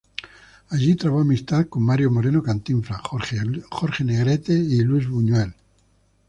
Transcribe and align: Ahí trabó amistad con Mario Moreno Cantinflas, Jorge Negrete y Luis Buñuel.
Ahí 0.71 0.95
trabó 0.95 1.19
amistad 1.21 1.67
con 1.67 1.83
Mario 1.85 2.09
Moreno 2.09 2.41
Cantinflas, 2.41 3.01
Jorge 3.69 4.03
Negrete 4.03 4.51
y 4.53 4.79
Luis 4.81 5.07
Buñuel. 5.07 5.53